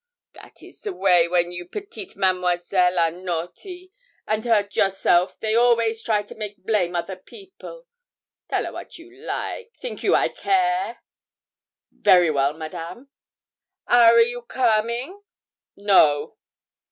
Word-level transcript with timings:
That 0.33 0.63
is 0.63 0.79
the 0.81 0.93
way 0.93 1.27
wen 1.27 1.51
you 1.51 1.67
petites 1.67 2.15
Mademoiselles 2.15 2.97
are 2.97 3.11
naughty 3.11 3.91
and 4.25 4.43
hurt 4.43 4.75
yourself 4.75 5.39
they 5.39 5.53
always 5.53 6.01
try 6.01 6.23
to 6.23 6.33
make 6.33 6.65
blame 6.65 6.95
other 6.95 7.15
people. 7.15 7.85
Tell 8.49 8.65
a 8.65 8.71
wat 8.73 8.97
you 8.97 9.15
like 9.15 9.67
you 9.75 9.79
think 9.79 10.03
I 10.03 10.29
care?' 10.29 11.03
'Very 11.91 12.31
well, 12.31 12.53
Madame.' 12.53 13.09
'Are 13.85 14.17
a 14.17 14.25
you 14.25 14.41
coming?' 14.41 15.21
'No.' 15.75 16.35